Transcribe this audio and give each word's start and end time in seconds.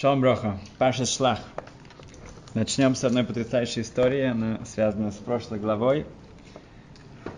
Шалом 0.00 0.20
Броха, 0.20 0.56
Паша 0.78 1.06
Шлах. 1.06 1.40
Начнем 2.54 2.94
с 2.94 3.02
одной 3.02 3.24
потрясающей 3.24 3.82
истории, 3.82 4.26
она 4.26 4.64
связана 4.64 5.10
с 5.10 5.16
прошлой 5.16 5.58
главой. 5.58 6.06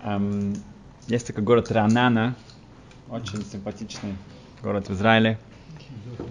Эм, 0.04 0.52
есть 1.06 1.26
такой 1.26 1.42
город 1.42 1.70
Ранана, 1.70 2.36
очень 3.08 3.42
симпатичный 3.46 4.14
город 4.62 4.90
в 4.90 4.92
Израиле, 4.92 5.38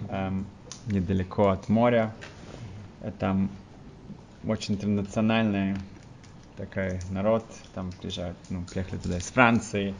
эм, 0.08 0.46
недалеко 0.86 1.48
от 1.48 1.68
моря. 1.68 2.14
Это 3.02 3.36
очень 4.44 4.76
интернациональный 4.76 5.74
такой 6.56 7.00
народ, 7.10 7.44
там 7.74 7.90
приезжают, 8.00 8.36
ну, 8.50 8.62
приехали 8.70 9.00
туда 9.00 9.18
из 9.18 9.26
Франции, 9.26 9.96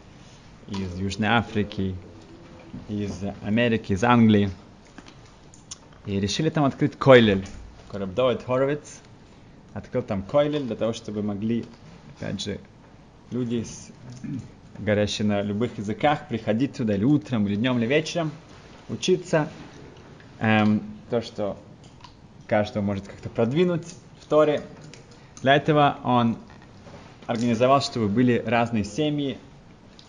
из 0.69 0.97
Южной 0.97 1.31
Африки, 1.31 1.97
из 2.89 3.21
Америки, 3.43 3.95
из 3.95 4.05
Англии. 4.05 4.49
И 6.07 6.19
решили 6.19 6.51
там 6.51 6.65
открыть 6.65 6.97
Койлель. 6.97 7.47
Корабдовит 7.91 8.43
Хоровиц 8.43 9.01
открыл 9.75 10.03
там 10.03 10.23
Койлель 10.23 10.65
для 10.65 10.77
того, 10.77 10.93
чтобы 10.93 11.23
могли, 11.23 11.65
опять 12.17 12.41
же, 12.41 12.61
люди, 13.31 13.65
с, 13.65 13.91
говорящие 14.79 15.27
на 15.27 15.43
любых 15.43 15.79
языках, 15.79 16.29
приходить 16.29 16.77
туда 16.77 16.95
или 16.95 17.05
утром, 17.05 17.47
или 17.47 17.57
днем, 17.57 17.79
или 17.79 17.87
вечером, 17.87 18.31
учиться. 18.89 19.49
Эм, 20.39 20.83
то, 21.11 21.21
что 21.21 21.57
каждого 22.47 22.83
может 22.83 23.07
как-то 23.07 23.29
продвинуть 23.29 23.87
в 24.21 24.27
Торе. 24.27 24.63
Для 25.43 25.57
этого 25.57 25.99
он 26.03 26.37
организовал, 27.27 27.81
чтобы 27.81 28.09
были 28.09 28.43
разные 28.45 28.85
семьи, 28.85 29.39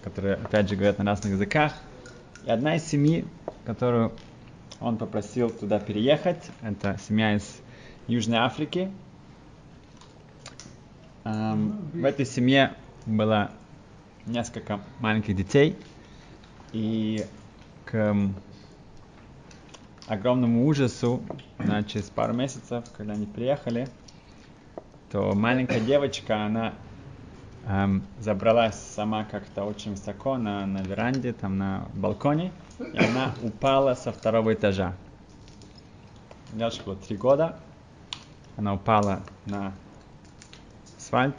которые, 0.04 0.36
опять 0.36 0.70
же, 0.70 0.76
говорят 0.76 0.98
на 0.98 1.06
разных 1.06 1.34
языках. 1.34 1.74
И 2.46 2.50
одна 2.50 2.78
из 2.78 2.84
семей, 2.84 3.26
которую 3.66 4.12
он 4.82 4.98
попросил 4.98 5.52
туда 5.52 5.80
переехать, 5.80 6.44
это 6.62 6.98
семья 7.08 7.36
из 7.36 7.62
Южной 8.08 8.40
Африки. 8.40 8.92
Эм, 11.24 11.92
в 11.94 12.04
этой 12.04 12.26
семье 12.26 12.74
было 13.06 13.52
несколько 14.26 14.80
маленьких 15.00 15.36
детей, 15.36 15.78
и 16.74 17.26
к 17.86 18.16
огромному 20.08 20.66
ужасу, 20.66 21.22
через 21.88 22.10
пару 22.10 22.34
месяцев, 22.34 22.84
когда 22.98 23.14
они 23.14 23.26
приехали, 23.26 23.88
то 25.12 25.34
маленькая 25.36 25.80
девочка, 25.80 26.46
она 26.46 26.74
эм, 27.66 28.04
забралась 28.20 28.76
сама 28.76 29.24
как-то 29.24 29.64
очень 29.64 29.92
высоко 29.92 30.38
на, 30.38 30.66
на 30.66 30.80
веранде, 30.80 31.34
там 31.34 31.58
на 31.58 31.88
балконе, 31.94 32.52
и 32.80 32.98
она 32.98 33.34
упала 33.44 33.94
со 33.94 34.12
второго 34.12 34.54
этажа. 34.54 34.96
Девочке 36.54 36.84
было 36.86 36.96
три 36.96 37.16
года, 37.16 37.60
она 38.58 38.74
упала 38.74 39.22
на 39.46 39.74
асфальт 40.98 41.36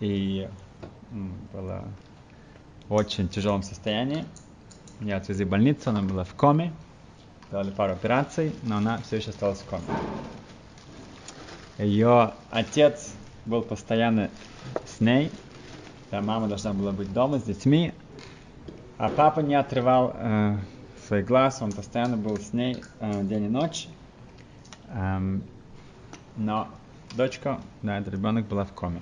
и 0.00 0.48
была 1.52 1.84
в 2.88 2.94
очень 2.94 3.28
тяжелом 3.28 3.62
состоянии. 3.62 4.26
Ее 5.00 5.16
отвезли 5.16 5.44
в 5.44 5.48
больницу, 5.48 5.90
она 5.90 6.02
была 6.02 6.24
в 6.24 6.34
коме, 6.34 6.72
сделали 7.48 7.70
пару 7.70 7.92
операций, 7.94 8.54
но 8.62 8.76
она 8.76 9.00
все 9.02 9.16
еще 9.16 9.30
осталась 9.30 9.60
в 9.60 9.64
коме. 9.64 9.84
Ее 11.78 12.32
отец 12.50 13.13
был 13.46 13.62
постоянно 13.62 14.30
с 14.86 15.00
ней, 15.00 15.32
да, 16.10 16.20
мама 16.20 16.48
должна 16.48 16.72
была 16.72 16.92
быть 16.92 17.12
дома 17.12 17.38
с 17.38 17.42
детьми, 17.42 17.92
а 18.98 19.10
папа 19.10 19.40
не 19.40 19.54
отрывал 19.54 20.12
э, 20.14 20.56
своих 21.06 21.26
глаз, 21.26 21.60
он 21.60 21.72
постоянно 21.72 22.16
был 22.16 22.38
с 22.38 22.52
ней 22.52 22.82
э, 23.00 23.22
день 23.24 23.44
и 23.44 23.48
ночь. 23.48 23.88
Эм, 24.88 25.42
но 26.36 26.68
дочка, 27.12 27.60
да, 27.82 27.98
этот 27.98 28.14
ребенок 28.14 28.46
была 28.46 28.64
в 28.64 28.72
коме. 28.72 29.00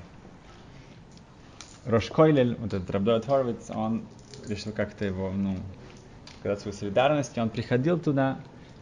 Рошкойлель, 1.85 2.55
вот 2.57 2.73
этот 2.73 2.89
Рабдойт 2.91 3.27
Хоровиц, 3.27 3.71
он 3.71 4.03
решил 4.47 4.73
как-то 4.73 5.05
его, 5.05 5.31
ну, 5.31 5.57
сказать 6.41 6.61
свою 6.61 6.77
солидарность, 6.77 7.37
и 7.37 7.41
он 7.41 7.51
приходил 7.51 7.99
туда 7.99 8.39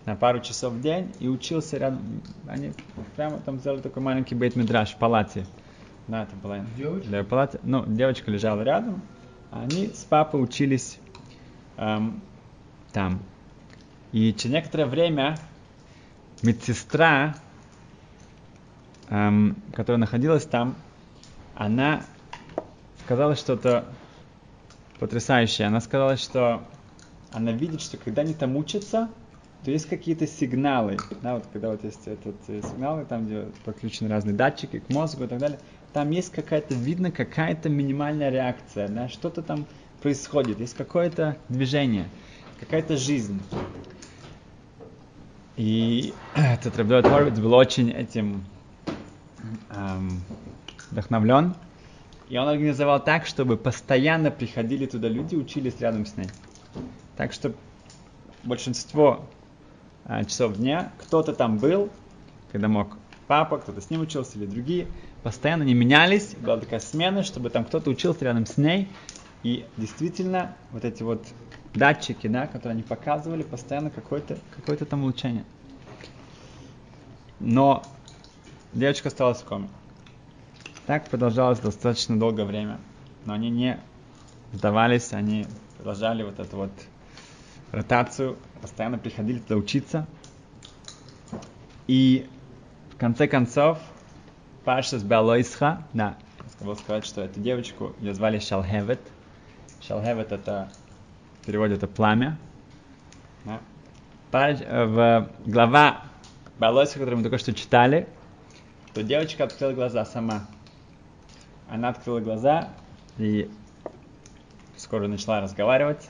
на 0.07 0.17
пару 0.17 0.41
часов 0.41 0.75
в 0.75 0.81
день 0.81 1.13
и 1.21 1.29
учился 1.29 1.77
рядом. 1.79 2.23
Они 2.49 2.73
прямо 3.17 3.39
там 3.39 3.59
сделали 3.59 3.81
такой 3.81 4.03
маленький 4.03 4.35
бейт-мидраж 4.35 4.93
в 4.93 4.97
палате. 4.97 5.47
Да, 6.09 6.25
это 6.25 6.35
была 6.37 6.65
Девочка? 6.77 7.09
для 7.09 7.25
палаты. 7.25 7.61
Ну, 7.63 7.85
девочка 7.87 8.31
лежала 8.31 8.63
рядом, 8.63 9.03
а 9.51 9.63
они 9.63 9.89
с 9.89 10.05
папой 10.05 10.43
учились 10.43 10.99
эм, 11.77 12.21
там. 12.93 13.21
И 14.13 14.33
через 14.33 14.55
некоторое 14.55 14.87
время 14.87 15.39
медсестра, 16.43 17.37
эм, 19.09 19.57
которая 19.75 19.99
находилась 19.99 20.45
там, 20.47 20.75
она 21.55 22.03
сказала 23.05 23.37
что-то 23.37 23.85
потрясающее. 24.99 25.67
Она 25.67 25.81
сказала, 25.81 26.17
что 26.17 26.63
она 27.33 27.53
видит, 27.53 27.81
что 27.81 27.97
когда 27.99 28.23
они 28.23 28.35
там 28.35 28.57
учатся, 28.57 29.09
то 29.65 29.71
есть 29.71 29.89
какие-то 29.89 30.27
сигналы, 30.27 30.97
да, 31.23 31.35
вот 31.35 31.47
когда 31.53 31.69
вот 31.69 31.85
есть 31.85 32.07
этот 32.07 32.37
э, 32.49 32.63
сигналы, 32.63 33.05
там 33.05 33.27
где 33.27 33.43
подключены 33.65 34.09
разные 34.09 34.35
датчики 34.35 34.79
к 34.79 34.89
мозгу 34.89 35.25
и 35.25 35.27
так 35.27 35.39
далее, 35.39 35.59
там 35.93 36.11
есть 36.11 36.33
какая-то, 36.33 36.75
видно 36.75 37.11
какая-то 37.11 37.69
минимальная 37.69 38.31
реакция, 38.31 38.89
да, 38.89 39.09
что-то 39.09 39.43
там 39.43 39.67
происходит, 40.01 40.61
есть 40.61 40.75
какое-то 40.75 41.37
движение, 41.51 42.07
какая-то 42.59 42.97
жизнь. 42.97 43.43
И 45.57 46.15
этот 46.35 46.79
Рабдойт 46.79 47.05
Хоровиц 47.05 47.39
был 47.39 47.53
очень 47.53 47.91
этим 47.91 48.43
эм, 49.71 50.23
вдохновлен. 50.91 51.55
И 52.31 52.39
он 52.39 52.49
организовал 52.49 53.03
так, 53.03 53.27
чтобы 53.27 53.59
постоянно 53.59 54.31
приходили 54.31 54.87
туда 54.87 55.09
люди, 55.09 55.35
учились 55.35 55.81
рядом 55.81 56.07
с 56.07 56.17
ней. 56.17 56.29
Так 57.17 57.33
что 57.33 57.53
большинство 58.45 59.29
часов 60.27 60.57
дня 60.57 60.93
кто-то 60.99 61.33
там 61.33 61.59
был, 61.59 61.91
когда 62.53 62.69
мог 62.69 62.97
папа, 63.27 63.59
кто-то 63.59 63.81
с 63.81 63.91
ним 63.91 64.01
учился 64.01 64.39
или 64.39 64.47
другие. 64.47 64.89
Постоянно 65.23 65.63
не 65.63 65.75
менялись, 65.75 66.35
была 66.35 66.57
такая 66.57 66.81
смена, 66.81 67.23
чтобы 67.23 67.51
там 67.51 67.65
кто-то 67.65 67.91
учился 67.91 68.25
рядом 68.25 68.47
с 68.47 68.57
ней. 68.57 68.89
И 69.43 69.65
действительно, 69.77 70.57
вот 70.73 70.85
эти 70.85 71.03
вот 71.03 71.25
датчики, 71.75 72.27
да, 72.27 72.47
которые 72.47 72.73
они 72.73 72.83
показывали, 72.83 73.43
постоянно 73.43 73.91
какое-то 73.91 74.39
какое 74.57 74.77
там 74.77 75.03
улучшение. 75.03 75.45
Но 77.39 77.83
девочка 78.73 79.09
осталась 79.09 79.39
в 79.39 79.45
коме. 79.45 79.69
Так 80.87 81.09
продолжалось 81.09 81.61
достаточно 81.61 82.19
долгое 82.19 82.45
время. 82.45 82.79
Но 83.25 83.35
они 83.35 83.51
не 83.51 83.79
сдавались, 84.53 85.13
они 85.13 85.47
продолжали 85.77 86.23
вот 86.23 86.39
эту 86.41 86.57
вот 86.57 86.73
ротацию, 87.73 88.37
постоянно 88.61 88.99
приходили 88.99 89.39
туда 89.39 89.57
учиться. 89.57 90.07
И 91.87 92.29
в 92.93 92.97
конце 92.97 93.27
концов, 93.29 93.79
Паша 94.65 94.99
с 94.99 95.03
Белойсха, 95.03 95.85
да, 95.93 96.17
забыл 96.59 96.77
сказать, 96.77 97.07
что 97.07 97.23
эту 97.23 97.41
девочку 97.41 97.95
ее 98.01 98.15
звали 98.15 98.39
Шалхевет. 98.39 99.01
Шалхевет 99.81 100.33
это 100.33 100.71
в 101.43 101.47
переводе 101.47 101.75
это 101.75 101.87
пламя. 101.87 102.39
Да. 103.45 103.61
Паш- 104.31 104.63
э, 104.63 104.85
В 104.87 105.31
глава 105.47 106.03
Белойсха, 106.61 106.99
которую 106.99 107.19
мы 107.19 107.23
только 107.23 107.39
что 107.39 107.53
читали, 107.55 108.07
то 108.95 109.03
девочка 109.03 109.45
открыла 109.45 109.73
глаза 109.73 110.05
сама. 110.05 110.47
Она 111.69 111.89
открыла 111.89 112.21
глаза 112.21 112.69
и 113.17 113.51
скоро 114.77 115.07
начала 115.09 115.41
разговаривать. 115.41 116.09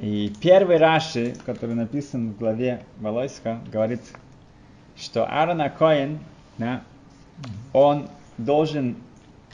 И 0.00 0.32
первый 0.40 0.78
Раши, 0.78 1.34
который 1.44 1.74
написан 1.74 2.30
в 2.30 2.38
главе 2.38 2.82
Волойска, 2.98 3.60
говорит, 3.70 4.00
что 4.96 5.26
Аарон 5.26 5.60
Акоин, 5.60 6.20
да, 6.56 6.82
он 7.74 8.08
должен 8.38 8.96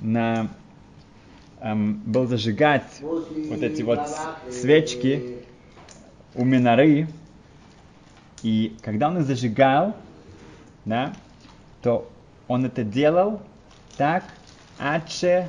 на, 0.00 0.48
эм, 1.60 2.00
был 2.06 2.26
зажигать 2.26 3.00
вот 3.00 3.62
эти 3.62 3.82
вот 3.82 4.00
свечки 4.48 5.38
у 6.36 6.44
миноры, 6.44 7.08
и 8.42 8.76
когда 8.82 9.08
он 9.08 9.18
их 9.18 9.24
зажигал, 9.24 9.96
да, 10.84 11.12
то 11.82 12.08
он 12.46 12.66
это 12.66 12.84
делал 12.84 13.40
так, 13.96 14.22
аче 14.78 15.48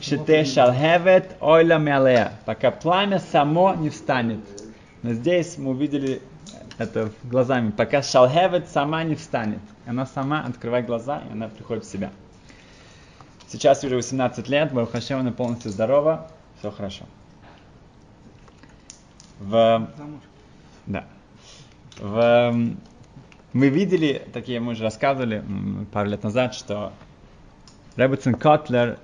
Шите 0.00 0.44
шалхевет 0.44 1.36
ойла 1.40 1.78
мялея, 1.78 2.32
пока 2.44 2.70
пламя 2.70 3.18
само 3.18 3.74
не 3.74 3.90
встанет. 3.90 4.40
Но 5.02 5.12
здесь 5.12 5.58
мы 5.58 5.70
увидели 5.70 6.22
это 6.78 7.10
глазами, 7.24 7.70
пока 7.70 8.02
шалхевет 8.02 8.68
сама 8.68 9.02
не 9.04 9.14
встанет. 9.14 9.60
Она 9.86 10.06
сама 10.06 10.42
открывает 10.42 10.86
глаза, 10.86 11.22
и 11.28 11.32
она 11.32 11.48
приходит 11.48 11.84
в 11.84 11.90
себя. 11.90 12.10
Сейчас 13.48 13.82
уже 13.82 13.96
18 13.96 14.48
лет, 14.48 14.72
Барухашем, 14.72 15.20
она 15.20 15.32
полностью 15.32 15.70
здорова, 15.70 16.30
все 16.58 16.70
хорошо. 16.70 17.04
В... 19.40 19.88
Да. 20.86 21.04
В, 21.98 22.54
мы 23.52 23.68
видели, 23.68 24.22
такие 24.32 24.60
мы 24.60 24.72
уже 24.72 24.84
рассказывали 24.84 25.42
пару 25.92 26.10
лет 26.10 26.22
назад, 26.22 26.54
что 26.54 26.92
ребецин 27.96 28.34
Котлер, 28.34 28.98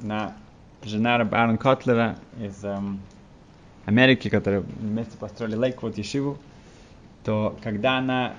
на, 0.00 0.34
жена 0.82 1.18
Рэб 1.18 1.32
Аарон 1.34 1.58
Котлера 1.58 2.16
из 2.40 2.64
эм, 2.64 3.00
Америки, 3.84 4.28
которые 4.28 4.60
вместе 4.60 5.16
построили 5.16 5.54
Лейквуд 5.54 5.96
Ешиву, 5.98 6.38
то 7.24 7.56
когда 7.62 7.98
она 7.98 8.34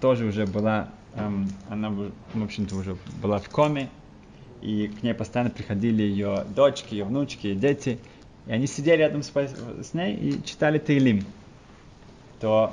тоже 0.00 0.26
уже 0.26 0.46
была, 0.46 0.88
эм, 1.14 1.48
она, 1.68 1.90
в 1.90 2.12
общем-то, 2.34 2.76
уже 2.76 2.96
была 3.20 3.38
в 3.38 3.48
коме, 3.48 3.88
и 4.60 4.88
к 4.88 5.02
ней 5.02 5.14
постоянно 5.14 5.50
приходили 5.50 6.02
ее 6.02 6.44
дочки, 6.54 6.94
ее 6.94 7.04
внучки, 7.04 7.48
ее 7.48 7.56
дети, 7.56 7.98
и 8.46 8.52
они 8.52 8.66
сидели 8.66 8.98
рядом 8.98 9.22
с, 9.22 9.30
с 9.30 9.94
ней 9.94 10.16
и 10.16 10.44
читали 10.44 10.78
Таилим, 10.78 11.24
то 12.40 12.72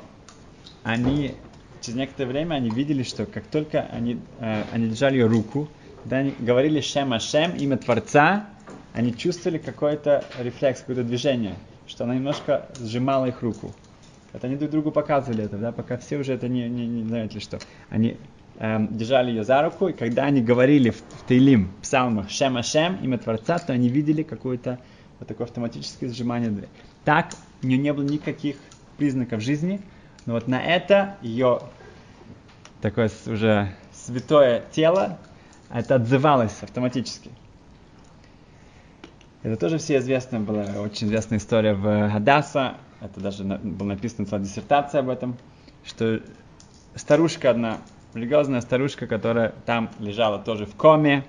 они 0.84 1.36
через 1.82 1.98
некоторое 1.98 2.30
время 2.30 2.56
они 2.56 2.70
видели, 2.70 3.04
что 3.04 3.26
как 3.26 3.46
только 3.46 3.82
они, 3.82 4.20
э, 4.40 4.64
они 4.72 4.90
держали 4.90 5.16
ее 5.16 5.28
руку, 5.28 5.68
когда 6.04 6.18
они 6.18 6.34
говорили 6.40 6.82
Шем 6.82 7.14
Ашем, 7.14 7.56
имя 7.56 7.78
Творца, 7.78 8.48
они 8.94 9.16
чувствовали 9.16 9.58
какой-то 9.58 10.24
рефлекс, 10.40 10.82
какое-то 10.82 11.04
движение, 11.04 11.56
что 11.88 12.06
она 12.06 12.16
немножко 12.16 12.68
сжимала 12.80 13.26
их 13.26 13.42
руку. 13.42 13.74
Это 14.34 14.48
они 14.48 14.56
друг 14.56 14.72
другу 14.72 14.92
показывали 14.92 15.46
это, 15.46 15.58
да, 15.58 15.72
пока 15.72 15.98
все 15.98 16.18
уже 16.18 16.34
это 16.34 16.48
не, 16.48 16.70
не, 16.70 16.88
не 16.88 17.08
знаете 17.08 17.40
что. 17.40 17.60
Они 17.90 18.18
эм, 18.60 18.96
держали 18.96 19.30
ее 19.30 19.44
за 19.44 19.62
руку, 19.62 19.88
и 19.88 19.94
когда 19.94 20.26
они 20.26 20.42
говорили 20.42 20.92
в, 20.92 20.98
в 20.98 21.26
Тейлим, 21.28 21.72
в 21.80 21.82
псалмах 21.82 22.30
Шем 22.30 22.58
Ашем, 22.58 22.98
имя 23.02 23.18
Творца, 23.18 23.58
то 23.58 23.74
они 23.74 23.90
видели 23.90 24.24
какое-то 24.24 24.80
вот 25.20 25.28
такое 25.28 25.48
автоматическое 25.48 26.10
сжимание. 26.10 26.68
Так 27.06 27.34
у 27.64 27.68
нее 27.68 27.78
не 27.78 27.92
было 27.92 28.04
никаких 28.04 28.58
признаков 28.98 29.42
жизни, 29.42 29.82
но 30.26 30.34
вот 30.34 30.48
на 30.48 30.62
это 30.62 31.18
ее 31.22 31.62
такое 32.82 33.10
уже 33.26 33.74
святое 33.92 34.64
тело, 34.72 35.18
это 35.72 35.96
отзывалось 35.96 36.58
автоматически. 36.62 37.32
Это 39.42 39.56
тоже 39.56 39.78
все 39.78 39.98
известно, 40.00 40.40
была 40.40 40.66
очень 40.82 41.08
известная 41.08 41.38
история 41.38 41.74
в 41.74 42.10
Хадаса, 42.10 42.76
это 43.00 43.22
даже 43.22 43.46
на, 43.46 43.58
была 43.58 43.90
написана 43.90 44.28
целая 44.28 44.44
диссертация 44.44 45.00
об 45.00 45.10
этом, 45.10 45.38
что 45.86 46.22
старушка 46.96 47.52
одна, 47.52 47.78
религиозная 48.14 48.60
старушка, 48.60 49.08
которая 49.08 49.54
там 49.66 49.90
лежала 50.00 50.40
тоже 50.40 50.66
в 50.66 50.76
коме, 50.76 51.24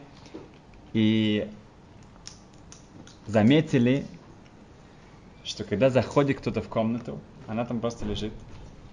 и 0.93 1.49
заметили, 3.27 4.07
что 5.45 5.63
когда 5.63 5.89
заходит 5.89 6.41
кто-то 6.41 6.63
в 6.63 6.69
комнату, 6.69 7.21
она 7.47 7.65
там 7.65 7.79
просто 7.79 8.05
лежит, 8.05 8.33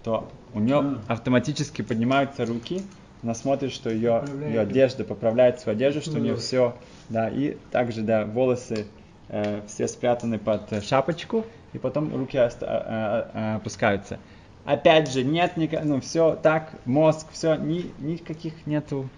то 0.04 0.30
у 0.54 0.60
нее 0.60 1.00
автоматически 1.08 1.82
поднимаются 1.82 2.46
руки, 2.46 2.84
она 3.24 3.34
смотрит, 3.34 3.72
что 3.72 3.90
ее, 3.90 4.24
ее 4.48 4.62
одежда 4.62 5.04
поправляет 5.04 5.60
свою 5.60 5.76
одежду, 5.76 6.02
что 6.02 6.20
у 6.20 6.22
нее 6.22 6.36
все, 6.36 6.76
да, 7.10 7.30
и 7.30 7.58
также, 7.72 8.02
да, 8.02 8.26
волосы 8.26 8.86
э, 9.30 9.62
все 9.68 9.88
спрятаны 9.88 10.38
под 10.38 10.84
шапочку, 10.84 11.46
и 11.74 11.78
потом 11.78 12.16
руки 12.16 12.38
ост- 12.38 12.64
а, 12.64 12.68
а, 12.68 13.32
а, 13.34 13.56
опускаются. 13.58 14.20
Опять 14.66 15.10
же, 15.12 15.24
нет 15.24 15.58
никак, 15.58 15.84
ну 15.86 16.02
все 16.02 16.36
так, 16.36 16.74
мозг, 16.86 17.28
все, 17.32 17.56
ни, 17.56 17.94
никаких 18.00 18.66
нету 18.68 19.10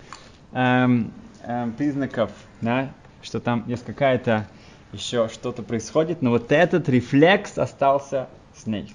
эм, 0.53 1.11
эм, 1.43 1.73
признаков, 1.73 2.31
да, 2.61 2.89
что 3.21 3.39
там 3.39 3.65
есть 3.67 3.83
какая-то 3.83 4.47
еще 4.93 5.27
что-то 5.27 5.63
происходит, 5.63 6.21
но 6.21 6.29
вот 6.31 6.51
этот 6.51 6.87
рефлекс 6.89 7.57
остался 7.57 8.27
с 8.55 8.65
ней. 8.65 8.93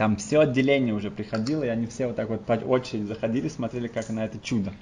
Там 0.00 0.16
все 0.16 0.40
отделение 0.40 0.94
уже 0.94 1.10
приходило, 1.10 1.62
и 1.62 1.68
они 1.68 1.84
все 1.84 2.06
вот 2.06 2.16
так 2.16 2.30
вот 2.30 2.46
по 2.46 2.54
очереди 2.54 3.02
заходили, 3.02 3.48
смотрели, 3.48 3.86
как 3.86 4.08
на 4.08 4.24
это 4.24 4.38
чудо. 4.38 4.72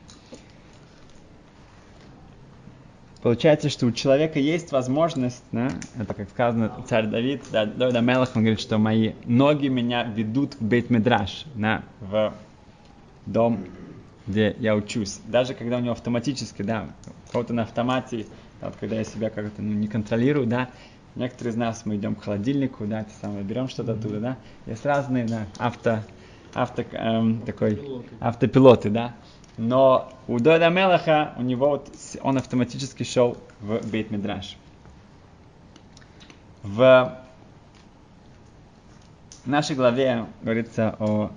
Получается, 3.20 3.68
что 3.68 3.86
у 3.86 3.90
человека 3.90 4.38
есть 4.38 4.70
возможность, 4.70 5.42
да, 5.50 5.72
это 5.98 6.14
как 6.14 6.30
сказано 6.30 6.70
царь 6.88 7.08
Давид, 7.08 7.42
да, 7.50 7.66
Давид 7.66 7.96
Амелах, 7.96 8.30
он 8.36 8.42
говорит, 8.42 8.60
что 8.60 8.78
мои 8.78 9.14
ноги 9.24 9.66
меня 9.66 10.04
ведут 10.04 10.54
в 10.54 10.62
бейт 10.62 10.88
медраш, 10.88 11.46
да, 11.56 11.82
в 11.98 12.32
дом, 13.26 13.64
где 14.28 14.54
я 14.60 14.76
учусь. 14.76 15.18
Даже 15.24 15.54
когда 15.54 15.78
у 15.78 15.80
него 15.80 15.94
автоматически, 15.94 16.62
да, 16.62 16.90
кого-то 17.32 17.52
на 17.54 17.62
автомате, 17.62 18.26
да, 18.60 18.68
вот 18.68 18.76
когда 18.78 18.94
я 18.94 19.02
себя 19.02 19.30
как-то 19.30 19.62
ну, 19.62 19.72
не 19.72 19.88
контролирую, 19.88 20.46
да, 20.46 20.68
некоторые 21.18 21.52
из 21.52 21.56
нас 21.56 21.84
мы 21.84 21.96
идем 21.96 22.14
к 22.14 22.22
холодильнику, 22.22 22.86
да, 22.86 23.00
это 23.00 23.10
самое, 23.20 23.42
берем 23.42 23.68
что-то 23.68 23.92
оттуда, 23.92 24.20
да, 24.20 24.36
есть 24.66 24.86
разные, 24.86 25.24
да, 25.26 25.46
авто, 25.58 26.00
авто, 26.54 26.82
эм, 26.92 27.42
такой, 27.42 27.76
Пилоты. 27.76 28.08
автопилоты, 28.20 28.90
да, 28.90 29.14
но 29.56 30.12
у 30.28 30.38
Дода 30.38 30.68
Мелаха, 30.68 31.34
у 31.36 31.42
него 31.42 31.70
вот, 31.70 31.90
он 32.22 32.38
автоматически 32.38 33.02
шел 33.02 33.36
в 33.60 33.84
Бейт 33.90 34.10
Мидраш. 34.10 34.56
В 36.62 37.18
нашей 39.44 39.74
главе 39.74 40.26
говорится 40.42 40.94
о 40.98 41.32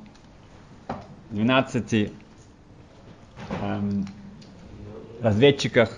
12 1.31 2.11
эм, 3.61 4.05
разведчиках. 5.21 5.97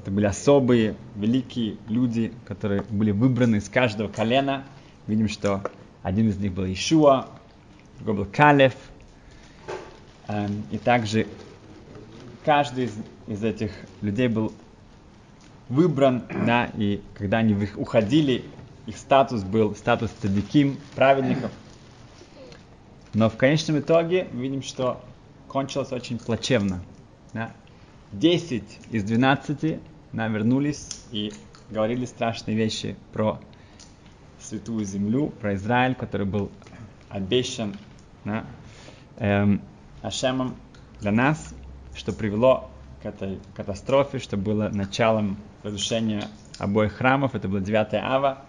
Это 0.00 0.10
были 0.10 0.26
особые, 0.26 0.96
великие 1.16 1.76
люди, 1.88 2.32
которые 2.46 2.82
были 2.88 3.10
выбраны 3.10 3.56
из 3.56 3.68
каждого 3.68 4.08
колена. 4.08 4.64
Видим, 5.06 5.28
что 5.28 5.62
один 6.02 6.28
из 6.28 6.38
них 6.38 6.52
был 6.52 6.64
Ишуа, 6.64 7.28
другой 7.98 8.24
был 8.24 8.30
Калев– 8.30 8.74
Эм, 10.30 10.64
и 10.70 10.78
также 10.78 11.26
каждый 12.44 12.88
из, 13.26 13.42
этих 13.42 13.72
людей 14.00 14.28
был 14.28 14.52
выбран, 15.68 16.22
да, 16.46 16.70
и 16.76 17.02
когда 17.14 17.38
они 17.38 17.68
уходили, 17.74 18.44
их 18.86 18.96
статус 18.96 19.42
был 19.42 19.74
статус 19.74 20.10
цадиким, 20.20 20.76
праведников. 20.94 21.50
Но 23.12 23.28
в 23.28 23.36
конечном 23.36 23.80
итоге 23.80 24.28
мы 24.32 24.42
видим, 24.42 24.62
что 24.62 25.00
кончилось 25.48 25.90
очень 25.90 26.18
плачевно. 26.18 26.80
Да. 27.32 27.50
10 28.12 28.64
из 28.90 29.04
12 29.04 29.80
да, 30.12 30.28
вернулись 30.28 31.04
и 31.12 31.32
говорили 31.70 32.04
страшные 32.04 32.56
вещи 32.56 32.96
про 33.12 33.40
святую 34.40 34.84
землю, 34.84 35.28
про 35.40 35.54
Израиль, 35.54 35.94
который 35.94 36.26
был 36.26 36.50
обещан. 37.08 37.76
Да. 38.24 38.44
Эм, 39.18 39.62
Ашемом 40.02 40.56
для 41.00 41.12
нас, 41.12 41.54
что 41.94 42.12
привело 42.12 42.70
к 43.02 43.06
этой 43.06 43.38
катастрофе, 43.54 44.18
что 44.18 44.36
было 44.36 44.68
началом 44.68 45.36
разрушения 45.62 46.28
обоих 46.58 46.94
храмов. 46.94 47.34
Это 47.34 47.48
было 47.48 47.60
9 47.60 47.94
ава. 47.94 48.44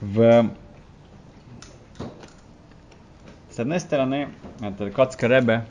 В... 0.00 0.50
Одной 3.60 3.78
стороны, 3.78 4.30
это 4.62 4.90
Котска 4.90 5.26
Ребе 5.26 5.66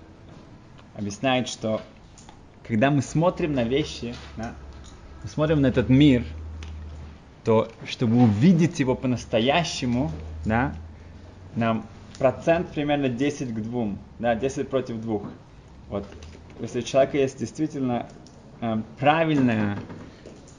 объясняет, 0.95 1.47
что 1.47 1.81
когда 2.61 2.91
мы 2.91 3.01
смотрим 3.01 3.53
на 3.53 3.63
вещи, 3.63 4.13
да, 4.37 4.53
мы 5.23 5.29
смотрим 5.29 5.61
на 5.61 5.67
этот 5.67 5.89
мир, 5.89 6.23
то 7.43 7.67
чтобы 7.87 8.21
увидеть 8.21 8.79
его 8.79 8.93
по-настоящему, 8.93 10.11
да, 10.45 10.75
нам 11.55 11.83
процент 12.19 12.69
примерно 12.69 13.09
10 13.09 13.55
к 13.55 13.59
2, 13.59 13.87
да, 14.19 14.35
10 14.35 14.69
против 14.69 15.01
2. 15.01 15.21
Вот, 15.89 16.05
если 16.59 16.81
у 16.81 16.83
человека 16.83 17.17
есть 17.17 17.39
действительно 17.39 18.05
э, 18.61 18.77
правильный 18.99 19.77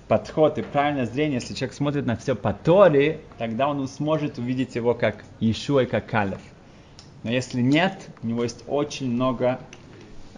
подход 0.08 0.58
и 0.58 0.62
правильное 0.62 1.06
зрение, 1.06 1.34
если 1.34 1.54
человек 1.54 1.74
смотрит 1.76 2.06
на 2.06 2.16
все 2.16 2.34
по 2.34 2.52
Торе, 2.52 3.20
тогда 3.38 3.68
он 3.68 3.86
сможет 3.86 4.38
увидеть 4.38 4.74
его 4.74 4.94
как 4.94 5.22
Иешуа 5.38 5.84
и 5.84 5.86
как 5.86 6.06
Калев. 6.06 6.40
Но 7.22 7.30
если 7.30 7.60
нет, 7.60 8.08
у 8.22 8.26
него 8.26 8.42
есть 8.42 8.64
очень 8.66 9.10
много 9.10 9.60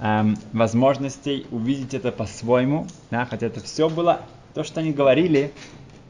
эм, 0.00 0.36
возможностей 0.52 1.46
увидеть 1.50 1.94
это 1.94 2.10
по-своему, 2.10 2.86
да, 3.10 3.24
хотя 3.24 3.46
это 3.46 3.60
все 3.60 3.88
было, 3.88 4.22
то, 4.54 4.64
что 4.64 4.80
они 4.80 4.92
говорили, 4.92 5.52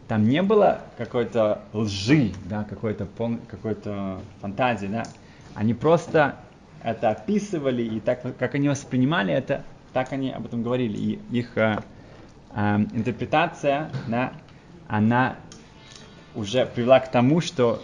там 0.09 0.29
не 0.29 0.43
было 0.43 0.81
какой-то 0.97 1.63
лжи, 1.73 2.33
да, 2.47 2.65
какой-то 2.65 3.07
пол, 3.07 3.39
какой-то 3.49 4.21
фантазии, 4.41 4.87
да. 4.87 5.05
Они 5.55 5.75
просто 5.75 6.37
это 6.83 7.11
описывали, 7.11 7.83
и 7.83 8.01
так, 8.01 8.37
как 8.37 8.55
они 8.55 8.69
воспринимали 8.69 9.33
это, 9.33 9.63
так 9.93 10.13
они 10.13 10.31
об 10.31 10.47
этом 10.47 10.63
говорили. 10.63 10.97
И 10.97 11.39
их 11.39 11.57
э, 11.57 11.79
э, 12.55 12.77
интерпретация, 12.93 13.91
да, 14.09 14.33
она 14.89 15.37
уже 16.35 16.67
привела 16.67 16.99
к 17.01 17.11
тому, 17.11 17.41
что 17.41 17.83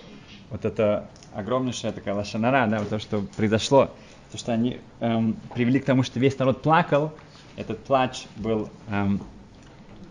вот 0.51 0.65
это 0.65 1.09
огромнейшая 1.35 1.93
такая 1.93 2.15
лошанара, 2.15 2.67
да, 2.67 2.85
то, 2.85 2.99
что 2.99 3.23
произошло, 3.37 3.91
то, 4.33 4.39
что 4.39 4.53
они 4.53 4.81
эм, 5.01 5.37
привели 5.55 5.81
к 5.81 5.85
тому, 5.85 6.03
что 6.03 6.21
весь 6.21 6.39
народ 6.39 6.63
плакал, 6.63 7.13
этот 7.57 7.85
плач 7.85 8.27
был, 8.37 8.69
эм, 8.89 9.21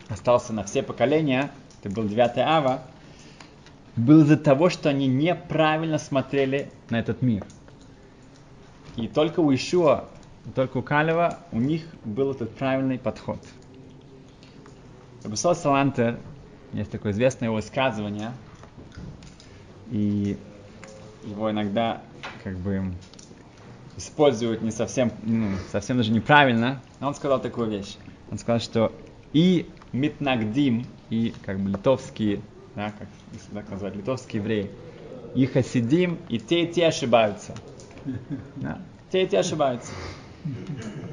остался 0.09 0.53
на 0.53 0.63
все 0.63 0.83
поколения, 0.83 1.51
это 1.81 1.93
был 1.93 2.07
9 2.07 2.37
ава, 2.37 2.81
был 3.95 4.21
из-за 4.21 4.37
того, 4.37 4.69
что 4.69 4.89
они 4.89 5.07
неправильно 5.07 5.97
смотрели 5.97 6.71
на 6.89 6.99
этот 6.99 7.21
мир. 7.21 7.45
И 8.95 9.07
только 9.07 9.39
у 9.39 9.53
Ишуа, 9.53 10.05
только 10.55 10.77
у 10.77 10.81
Калева, 10.81 11.39
у 11.51 11.59
них 11.59 11.83
был 12.03 12.31
этот 12.31 12.55
правильный 12.55 12.97
подход. 12.99 13.39
Рабисол 15.23 15.55
Салантер, 15.55 16.19
есть 16.73 16.91
такое 16.91 17.11
известное 17.11 17.47
его 17.47 17.55
высказывание, 17.55 18.31
и 19.89 20.37
его 21.27 21.51
иногда 21.51 22.01
как 22.43 22.57
бы 22.57 22.93
используют 23.97 24.61
не 24.61 24.71
совсем, 24.71 25.11
ну, 25.23 25.51
совсем 25.71 25.97
даже 25.97 26.11
неправильно, 26.11 26.81
но 26.99 27.09
он 27.09 27.15
сказал 27.15 27.41
такую 27.41 27.69
вещь. 27.69 27.97
Он 28.31 28.37
сказал, 28.37 28.59
что 28.59 28.91
и 29.33 29.69
Митнагдим, 29.91 30.85
и 31.09 31.33
как 31.45 31.59
бы 31.59 31.69
литовские, 31.69 32.41
да, 32.75 32.91
как 32.97 33.07
если 33.33 33.53
так 33.53 33.69
назвать, 33.69 33.95
литовские 33.95 34.41
евреи, 34.41 34.71
и 35.33 35.45
хасидим, 35.45 36.17
и 36.29 36.39
те, 36.39 36.63
и 36.63 36.71
те 36.71 36.87
ошибаются. 36.87 37.55
Да. 38.55 38.79
Те, 39.11 39.23
и 39.23 39.27
те 39.27 39.39
ошибаются. 39.39 39.91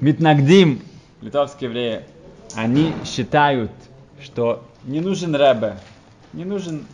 Митнагдим, 0.01 0.81
литовские 1.21 1.71
евреи, 1.71 2.03
они 2.55 2.93
считают, 3.05 3.73
что 4.21 4.65
не 4.85 5.01
нужен 5.01 5.35
Ребе, 5.35 5.77
не 6.33 6.45
нужен 6.45 6.85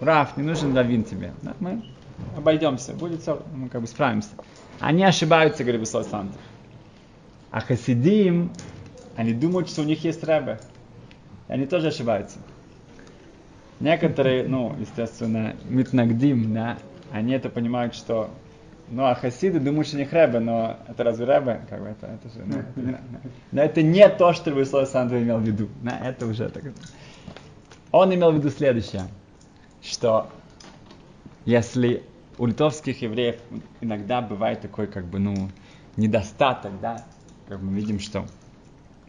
Раф, 0.00 0.36
не 0.36 0.42
нужен 0.42 0.76
Равин 0.76 1.04
тебе. 1.04 1.32
Да, 1.42 1.54
мы 1.60 1.82
обойдемся, 2.36 2.92
будет 2.92 3.22
все, 3.22 3.42
мы 3.54 3.68
как 3.68 3.80
бы 3.80 3.86
справимся. 3.86 4.30
Они 4.80 5.04
ошибаются, 5.04 5.64
говорит 5.64 5.80
Бесол 5.80 6.04
Санта. 6.04 6.38
А 7.50 7.60
хасидим, 7.60 8.52
они 9.16 9.32
думают, 9.32 9.68
что 9.68 9.82
у 9.82 9.84
них 9.84 10.04
есть 10.04 10.22
Ребе. 10.22 10.60
Они 11.48 11.66
тоже 11.66 11.88
ошибаются. 11.88 12.38
Некоторые, 13.80 14.46
ну, 14.46 14.74
естественно, 14.78 15.54
митнагдим, 15.68 16.52
да, 16.52 16.78
они 17.12 17.32
это 17.34 17.48
понимают, 17.48 17.94
что 17.94 18.30
ну, 18.88 19.04
а 19.04 19.14
хасиды 19.16 19.58
думают, 19.58 19.88
что 19.88 19.96
у 19.96 20.00
них 20.00 20.12
Ребе, 20.12 20.38
но 20.38 20.76
это 20.86 21.02
разве 21.02 21.26
Ребе? 21.26 21.60
Как 21.68 21.80
бы 21.80 21.88
это, 21.88 22.06
это 22.06 22.28
же, 22.32 22.44
ну, 22.44 22.58
это, 22.58 23.00
но 23.50 23.62
это 23.62 23.82
не 23.82 24.08
то, 24.08 24.32
что 24.32 24.52
Высоцкий 24.52 24.92
Сандра 24.92 25.20
имел 25.20 25.38
в 25.38 25.42
виду. 25.42 25.68
Да, 25.82 25.98
это 26.04 26.26
уже 26.26 26.48
так. 26.48 26.62
Он 27.90 28.14
имел 28.14 28.30
в 28.30 28.36
виду 28.36 28.48
следующее, 28.50 29.04
что 29.82 30.28
если 31.46 32.02
у 32.38 32.46
литовских 32.46 33.00
евреев 33.00 33.36
иногда 33.80 34.20
бывает 34.20 34.60
такой, 34.60 34.86
как 34.88 35.06
бы, 35.06 35.18
ну, 35.18 35.48
недостаток, 35.96 36.78
да, 36.80 37.06
как 37.48 37.62
мы 37.62 37.72
видим, 37.72 38.00
что 38.00 38.26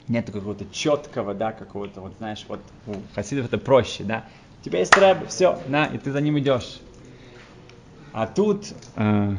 нет 0.08 0.32
какого-то 0.32 0.66
четкого, 0.72 1.34
да, 1.34 1.52
какого-то, 1.52 2.00
вот 2.00 2.14
знаешь, 2.20 2.46
вот 2.48 2.62
у 2.86 2.94
хасидов 3.14 3.48
это 3.48 3.58
проще, 3.58 4.04
да. 4.04 4.24
У 4.62 4.64
тебя 4.64 4.80
есть 4.80 4.96
рэб, 4.96 5.28
все, 5.28 5.60
да, 5.68 5.88
и 5.88 5.98
ты 5.98 6.12
за 6.12 6.22
ним 6.22 6.40
идешь. 6.40 6.80
А 8.14 8.26
тут, 8.26 8.74
э, 8.96 9.36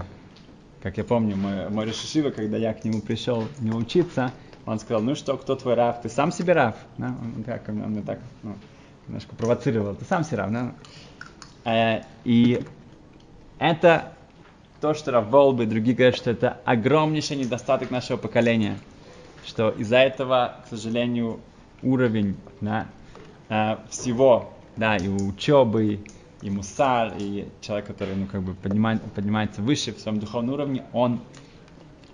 как 0.82 0.98
я 0.98 1.04
помню, 1.04 1.36
мой, 1.36 1.68
мой 1.70 1.86
Решишива, 1.86 2.30
когда 2.30 2.56
я 2.56 2.74
к 2.74 2.84
нему 2.84 3.00
пришел 3.00 3.44
не 3.60 3.70
учиться, 3.70 4.32
он 4.66 4.78
сказал, 4.78 5.02
ну 5.02 5.14
что, 5.14 5.36
кто 5.36 5.56
твой 5.56 5.74
рав? 5.74 6.02
Ты 6.02 6.08
сам 6.08 6.30
себе 6.30 6.52
рав? 6.52 6.76
Да? 6.98 7.06
Он, 7.08 7.42
так, 7.44 7.68
он, 7.68 7.82
он 7.82 7.92
меня 7.92 8.02
так 8.02 8.20
ну, 8.42 8.54
немножко 9.06 9.34
провоцировал. 9.34 9.94
Ты 9.94 10.04
сам 10.04 10.24
себе 10.24 10.38
рав, 10.38 10.52
да? 10.52 10.74
Э, 11.64 12.02
и 12.24 12.62
это 13.58 14.12
то, 14.80 14.94
что 14.94 15.10
Рав 15.10 15.28
Волбы 15.28 15.64
и 15.64 15.66
другие 15.66 15.96
говорят, 15.96 16.16
что 16.16 16.30
это 16.30 16.58
огромнейший 16.64 17.36
недостаток 17.36 17.90
нашего 17.90 18.16
поколения. 18.16 18.78
Что 19.46 19.70
из-за 19.70 19.98
этого, 19.98 20.56
к 20.64 20.68
сожалению, 20.68 21.40
уровень 21.82 22.36
да, 22.60 22.86
э, 23.48 23.76
всего, 23.90 24.52
да, 24.76 24.96
и 24.96 25.08
учебы, 25.08 26.00
и 26.42 26.50
мусар, 26.50 27.14
и 27.18 27.48
человек, 27.60 27.86
который 27.86 28.14
ну, 28.14 28.26
как 28.26 28.42
бы 28.42 28.54
поднимает, 28.54 29.02
поднимается 29.14 29.62
выше 29.62 29.92
в 29.92 29.98
своем 29.98 30.20
духовном 30.20 30.54
уровне, 30.54 30.84
он 30.92 31.20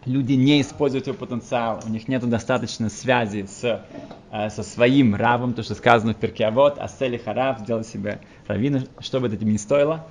люди 0.06 0.34
не 0.34 0.60
используют 0.60 1.06
его 1.06 1.16
потенциал, 1.16 1.80
у 1.84 1.88
них 1.88 2.08
нет 2.08 2.26
достаточно 2.28 2.88
связи 2.88 3.46
с, 3.46 3.82
э, 4.30 4.50
со 4.50 4.62
своим 4.62 5.14
равом, 5.14 5.54
то, 5.54 5.62
что 5.62 5.74
сказано 5.74 6.14
в 6.14 6.16
перке, 6.16 6.46
а 6.46 6.50
вот, 6.50 6.78
харав, 7.24 7.60
сделай 7.60 7.84
себе 7.84 8.20
равина, 8.46 8.84
что 9.00 9.20
бы 9.20 9.26
это 9.26 9.36
тебе 9.36 9.52
не 9.52 9.58
стоило, 9.58 10.06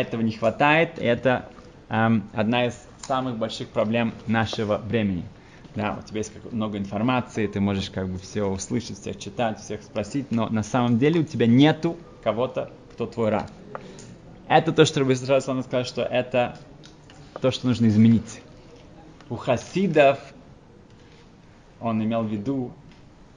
этого 0.00 0.20
не 0.20 0.32
хватает, 0.32 0.98
и 0.98 1.04
это 1.04 1.48
эм, 1.88 2.28
одна 2.32 2.66
из 2.66 2.78
самых 3.06 3.36
больших 3.38 3.68
проблем 3.68 4.14
нашего 4.26 4.78
времени. 4.78 5.24
Да, 5.74 5.98
у 5.98 6.06
тебя 6.06 6.18
есть 6.18 6.32
много 6.50 6.78
информации, 6.78 7.46
ты 7.46 7.60
можешь 7.60 7.90
как 7.90 8.08
бы 8.08 8.18
все 8.18 8.44
услышать, 8.44 9.00
всех 9.00 9.18
читать, 9.18 9.60
всех 9.60 9.82
спросить, 9.82 10.30
но 10.30 10.48
на 10.48 10.62
самом 10.62 10.98
деле 10.98 11.20
у 11.20 11.24
тебя 11.24 11.46
нету 11.46 11.96
кого-то, 12.22 12.72
кто 12.92 13.06
твой 13.06 13.30
раб. 13.30 13.50
Это 14.48 14.72
то, 14.72 14.84
что 14.84 15.00
Рабби 15.00 15.14
Салам 15.14 15.62
сказал, 15.62 15.84
что 15.84 16.02
это 16.02 16.58
то, 17.40 17.50
что 17.50 17.66
нужно 17.66 17.86
изменить. 17.86 18.40
У 19.28 19.36
хасидов 19.36 20.18
он 21.80 22.02
имел 22.02 22.22
в 22.22 22.28
виду, 22.28 22.72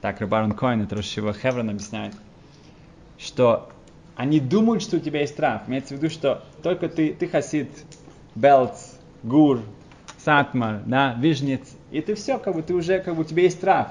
так 0.00 0.20
Рабарон 0.20 0.52
Коин, 0.52 0.82
это 0.82 0.96
Рошива 0.96 1.32
Хеврон 1.32 1.70
объясняет, 1.70 2.14
что 3.18 3.71
они 4.16 4.40
думают, 4.40 4.82
что 4.82 4.96
у 4.96 5.00
тебя 5.00 5.20
есть 5.20 5.36
трав. 5.36 5.68
Имеется 5.68 5.94
в 5.94 5.98
виду, 5.98 6.10
что 6.10 6.44
только 6.62 6.88
ты, 6.88 7.14
ты 7.14 7.26
хасид, 7.26 7.70
Белц, 8.34 8.92
Гур, 9.22 9.60
Сатмар, 10.24 10.82
да, 10.86 11.16
Вижнец, 11.20 11.62
и 11.90 12.00
ты 12.00 12.14
все, 12.14 12.38
как 12.38 12.54
бы 12.54 12.62
ты 12.62 12.74
уже, 12.74 13.00
как 13.00 13.16
бы 13.16 13.22
у 13.22 13.24
тебя 13.24 13.42
есть 13.42 13.60
трав. 13.60 13.88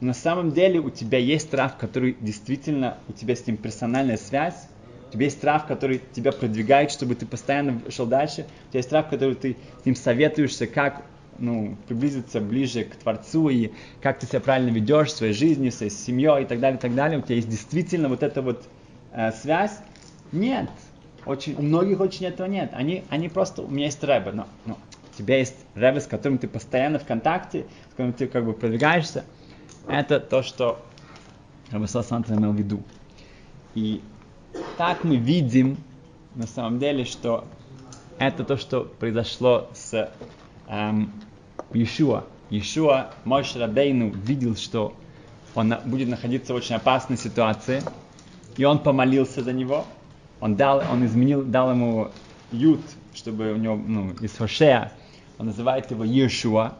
Но 0.00 0.08
на 0.08 0.14
самом 0.14 0.52
деле 0.52 0.80
у 0.80 0.90
тебя 0.90 1.18
есть 1.18 1.50
трав, 1.50 1.76
который 1.76 2.16
действительно, 2.20 2.98
у 3.08 3.12
тебя 3.12 3.34
с 3.34 3.46
ним 3.46 3.56
персональная 3.56 4.16
связь, 4.16 4.68
у 5.08 5.12
тебя 5.12 5.24
есть 5.24 5.40
трав, 5.40 5.66
который 5.66 6.02
тебя 6.12 6.32
продвигает, 6.32 6.90
чтобы 6.90 7.14
ты 7.14 7.26
постоянно 7.26 7.80
шел 7.88 8.06
дальше. 8.06 8.46
У 8.68 8.70
тебя 8.72 8.78
есть 8.78 8.90
трав, 8.90 9.08
который 9.08 9.34
ты 9.34 9.56
с 9.82 9.86
ним 9.86 9.96
советуешься, 9.96 10.66
как 10.66 11.02
ну, 11.38 11.76
приблизиться 11.86 12.40
ближе 12.40 12.84
к 12.84 12.96
Творцу 12.96 13.48
и 13.48 13.70
как 14.02 14.18
ты 14.18 14.26
себя 14.26 14.40
правильно 14.40 14.70
ведешь 14.70 15.08
в 15.08 15.16
своей 15.16 15.32
жизни, 15.32 15.70
в 15.70 15.74
своей 15.74 15.92
семьей 15.92 16.42
и 16.42 16.46
так 16.46 16.60
далее, 16.60 16.78
и 16.78 16.80
так 16.80 16.94
далее. 16.94 17.18
У 17.18 17.22
тебя 17.22 17.36
есть 17.36 17.48
действительно 17.48 18.08
вот 18.08 18.22
эта 18.22 18.42
вот 18.42 18.64
э, 19.12 19.32
связь. 19.32 19.78
Нет. 20.32 20.68
Очень, 21.26 21.54
у 21.56 21.62
многих 21.62 22.00
очень 22.00 22.26
этого 22.26 22.46
нет. 22.46 22.70
Они, 22.72 23.04
они 23.10 23.28
просто, 23.28 23.62
у 23.62 23.68
меня 23.68 23.86
есть 23.86 24.02
рэбе, 24.02 24.32
но, 24.32 24.46
но 24.64 24.74
у 24.74 25.18
тебя 25.18 25.38
есть 25.38 25.56
рэбе, 25.74 26.00
с 26.00 26.06
которым 26.06 26.38
ты 26.38 26.48
постоянно 26.48 26.98
в 26.98 27.04
контакте, 27.04 27.66
с 27.88 27.90
которым 27.90 28.12
ты 28.12 28.26
как 28.26 28.44
бы 28.44 28.52
продвигаешься. 28.52 29.24
Это 29.88 30.20
то, 30.20 30.42
что 30.42 30.80
Рабасал 31.70 32.02
Санта 32.02 32.34
имел 32.34 32.52
в 32.52 32.56
виду. 32.56 32.82
И 33.74 34.00
так 34.76 35.04
мы 35.04 35.16
видим 35.16 35.76
на 36.34 36.46
самом 36.46 36.78
деле, 36.78 37.04
что 37.04 37.44
это 38.18 38.44
то, 38.44 38.56
что 38.56 38.82
произошло 38.98 39.68
с 39.74 40.10
эм, 40.66 41.12
Иешуа. 41.72 42.24
Иешуа, 42.50 43.10
Мойш 43.24 43.54
Рабейну, 43.54 44.10
видел, 44.10 44.56
что 44.56 44.94
он 45.54 45.74
будет 45.84 46.08
находиться 46.08 46.52
в 46.52 46.56
очень 46.56 46.76
опасной 46.76 47.16
ситуации, 47.16 47.82
и 48.58 48.64
он 48.64 48.80
помолился 48.80 49.42
за 49.42 49.54
него. 49.54 49.86
Он 50.40 50.54
дал, 50.54 50.82
он 50.92 51.06
изменил, 51.06 51.42
дал 51.42 51.70
ему 51.70 52.08
ют, 52.52 52.82
чтобы 53.14 53.52
у 53.52 53.56
него, 53.56 53.76
ну, 53.76 54.10
из 54.20 54.36
Хошея, 54.36 54.92
он 55.38 55.46
называет 55.46 55.90
его 55.90 56.04
Иешуа. 56.04 56.74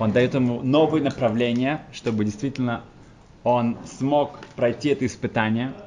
Он 0.00 0.10
дает 0.10 0.34
ему 0.34 0.60
новое 0.62 1.00
направление, 1.00 1.82
чтобы 1.92 2.24
действительно 2.24 2.82
он 3.44 3.76
смог 3.86 4.38
пройти 4.56 4.88
это 4.88 5.06
испытание– 5.06 5.72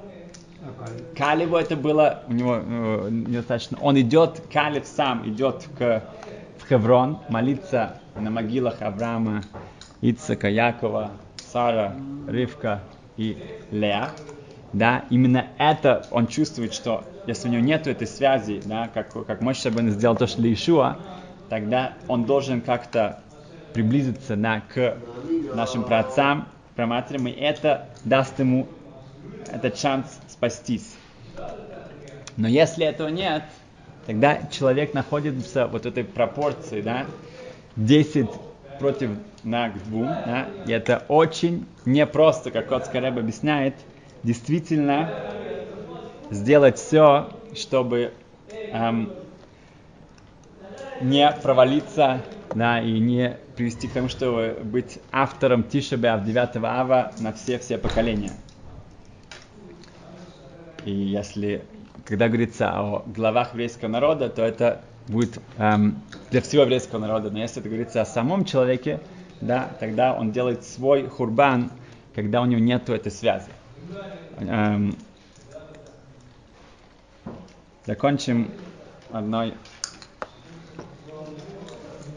Калибу 1.17 1.57
это 1.57 1.75
было, 1.75 2.23
у 2.27 2.33
него 2.33 2.59
э, 2.61 3.09
недостаточно. 3.11 3.77
Он 3.81 3.99
идет, 3.99 4.41
Калиб 4.51 4.85
сам 4.85 5.27
идет 5.29 5.67
к, 5.77 6.03
в 6.57 6.67
Хеврон 6.67 7.19
молиться 7.29 7.99
на 8.15 8.29
могилах 8.29 8.81
Авраама, 8.81 9.43
Ицака, 10.01 10.49
Якова, 10.49 11.11
Сара, 11.37 11.95
Ривка 12.27 12.81
и 13.17 13.37
Леа. 13.71 14.09
Да, 14.73 15.05
именно 15.09 15.47
это 15.57 16.05
он 16.11 16.27
чувствует, 16.27 16.73
что 16.73 17.03
если 17.25 17.47
у 17.47 17.51
него 17.51 17.63
нет 17.63 17.88
этой 17.88 18.07
связи, 18.07 18.61
да, 18.65 18.88
как, 18.88 19.11
как 19.25 19.41
Мой 19.41 19.53
Шабан 19.53 19.89
сделал 19.89 20.15
то, 20.15 20.27
что 20.27 20.41
для 20.41 20.53
Ишуа, 20.53 20.97
тогда 21.49 21.93
он 22.07 22.25
должен 22.25 22.61
как-то 22.61 23.19
приблизиться 23.73 24.35
да, 24.35 24.61
к 24.61 24.97
нашим 25.53 25.83
праотцам, 25.83 26.47
праматерям, 26.75 27.27
и 27.27 27.31
это 27.31 27.88
даст 28.05 28.38
ему 28.39 28.67
этот 29.51 29.77
шанс 29.77 30.19
спастись. 30.27 30.95
Но 32.38 32.47
если 32.47 32.85
этого 32.85 33.09
нет, 33.09 33.43
тогда 34.05 34.39
человек 34.51 34.93
находится 34.93 35.67
вот 35.67 35.85
этой 35.85 36.03
пропорции, 36.03 36.81
да, 36.81 37.05
10 37.75 38.29
против 38.77 39.11
на 39.43 39.69
к 39.69 39.83
двум, 39.83 40.21
да, 40.25 40.47
и 40.65 40.71
это 40.71 41.03
очень 41.07 41.65
непросто, 41.85 42.51
как 42.51 42.67
Котский 42.67 42.99
Рэб 42.99 43.17
объясняет, 43.17 43.75
действительно 44.23 45.13
сделать 46.29 46.77
все, 46.77 47.29
чтобы 47.53 48.13
эм, 48.71 49.09
не 50.99 51.31
провалиться, 51.31 52.23
да, 52.53 52.81
и 52.81 52.99
не 52.99 53.38
привести 53.55 53.88
к 53.88 53.93
тому, 53.93 54.09
чтобы 54.09 54.57
быть 54.63 54.99
автором 55.11 55.63
Тишебеав 55.63 56.23
9 56.25 56.55
ава 56.63 57.13
на 57.19 57.33
все-все 57.33 57.77
поколения. 57.77 58.31
И 60.85 60.91
если 60.91 61.65
когда 62.05 62.27
говорится 62.27 62.71
о 62.71 63.03
главах 63.05 63.53
еврейского 63.53 63.89
народа, 63.89 64.29
то 64.29 64.41
это 64.41 64.81
будет 65.07 65.38
эм, 65.57 66.01
для 66.31 66.41
всего 66.41 66.63
еврейского 66.63 66.99
народа. 66.99 67.29
Но 67.29 67.39
если 67.39 67.61
это 67.61 67.69
говорится 67.69 68.01
о 68.01 68.05
самом 68.05 68.45
человеке, 68.45 68.99
да, 69.41 69.75
тогда 69.79 70.13
он 70.13 70.31
делает 70.31 70.63
свой 70.63 71.07
хурбан, 71.07 71.71
когда 72.15 72.41
у 72.41 72.45
него 72.45 72.61
нет 72.61 72.89
этой 72.89 73.11
связи. 73.11 73.58
Эм, 74.38 74.95
закончим 77.86 78.51
одной 79.12 79.53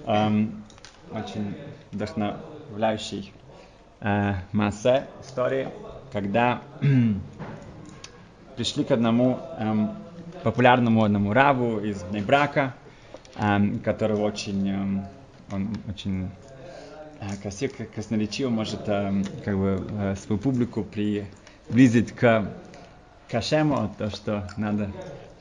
эм, 0.04 0.64
очень 1.11 1.57
вдохновляющей 1.90 3.33
э, 4.00 4.35
массе 4.52 5.09
истории, 5.21 5.69
когда 6.12 6.62
пришли 8.57 8.85
к 8.85 8.90
одному 8.90 9.40
эм, 9.57 9.90
популярному 10.42 11.04
одному 11.04 11.33
раву 11.33 11.81
из 11.81 12.04
Нейбрака, 12.04 12.75
эм, 13.37 13.81
которого 13.81 14.23
очень, 14.23 14.69
эм, 14.69 15.09
он 15.50 15.83
очень 15.88 16.31
э, 17.21 17.37
красиво, 17.40 17.73
красноречиво 17.85 18.50
может 18.50 18.88
эм, 18.88 19.25
как 19.45 19.57
бы 19.57 19.87
э, 19.90 20.16
свою 20.16 20.40
публику 20.40 20.85
приблизить 21.69 22.12
к 22.12 22.47
Кашему, 23.31 23.95
то, 23.97 24.11
что 24.11 24.49
надо, 24.57 24.90